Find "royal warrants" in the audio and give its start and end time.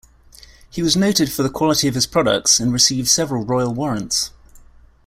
3.45-4.31